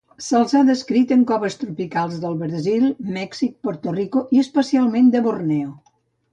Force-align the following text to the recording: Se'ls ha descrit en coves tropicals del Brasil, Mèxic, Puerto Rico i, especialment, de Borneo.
Se'ls 0.27 0.53
ha 0.59 0.61
descrit 0.69 1.11
en 1.15 1.25
coves 1.31 1.57
tropicals 1.65 2.17
del 2.25 2.39
Brasil, 2.41 2.89
Mèxic, 3.19 3.55
Puerto 3.69 3.97
Rico 4.01 4.27
i, 4.37 4.43
especialment, 4.49 5.17
de 5.19 5.27
Borneo. 5.31 5.73